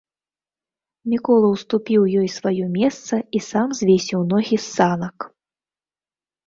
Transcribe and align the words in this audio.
Мікола 1.11 1.47
ўступіў 1.55 2.01
ёй 2.21 2.29
сваё 2.37 2.65
месца 2.79 3.15
і 3.39 3.43
сам 3.51 3.67
звесіў 3.83 4.19
ногі 4.35 4.55
з 4.67 4.67
санак. 4.75 5.17